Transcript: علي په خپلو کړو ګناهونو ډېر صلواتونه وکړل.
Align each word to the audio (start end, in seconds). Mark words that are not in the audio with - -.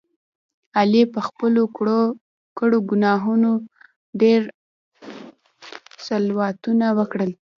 علي 0.77 1.03
په 1.13 1.19
خپلو 1.27 1.63
کړو 2.57 2.77
ګناهونو 2.89 3.51
ډېر 4.21 4.41
صلواتونه 6.05 6.87
وکړل. 6.97 7.31